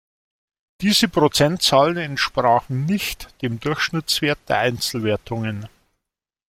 Diese 0.81 1.07
Prozentzahlen 1.07 1.97
entsprachen 1.97 2.85
"nicht" 2.87 3.39
dem 3.43 3.59
Durchschnittswert 3.59 4.39
der 4.49 4.57
Einzelwertungen. 4.57 5.69